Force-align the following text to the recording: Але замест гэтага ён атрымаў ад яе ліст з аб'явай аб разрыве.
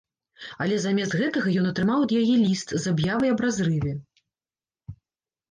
Але 0.63 0.77
замест 0.85 1.13
гэтага 1.21 1.53
ён 1.63 1.67
атрымаў 1.73 1.99
ад 2.07 2.11
яе 2.21 2.35
ліст 2.47 2.69
з 2.81 2.95
аб'явай 2.95 3.29
аб 3.35 3.39
разрыве. 3.47 3.95